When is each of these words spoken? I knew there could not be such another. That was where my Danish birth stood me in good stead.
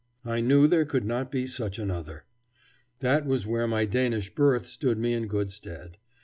I 0.25 0.39
knew 0.41 0.65
there 0.65 0.83
could 0.83 1.05
not 1.05 1.29
be 1.29 1.45
such 1.45 1.77
another. 1.77 2.23
That 3.01 3.23
was 3.27 3.45
where 3.45 3.67
my 3.67 3.85
Danish 3.85 4.33
birth 4.33 4.65
stood 4.67 4.97
me 4.97 5.13
in 5.13 5.27
good 5.27 5.51
stead. 5.51 5.99